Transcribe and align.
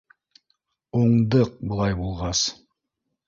—Уңдыҡ 1.01 1.53
былай 1.73 1.97
булғас. 1.99 2.43